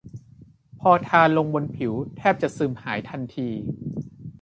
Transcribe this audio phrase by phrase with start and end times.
[0.79, 3.49] พอทาลงบนผิวแทบจะซึมหายทันที